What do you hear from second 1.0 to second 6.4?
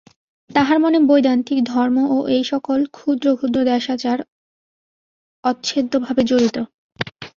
বৈদান্তিক ধর্ম ও এই-সকল ক্ষুদ্র ক্ষুদ্র দেশাচার অচ্ছেদ্যভাবে